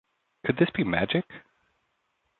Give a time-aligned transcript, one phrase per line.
[0.43, 1.25] Could This Be Magic?